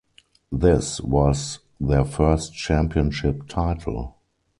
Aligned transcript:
This 0.51 0.99
was 0.99 1.59
their 1.79 2.03
first 2.05 2.55
championship 2.55 3.47
title. 3.47 4.17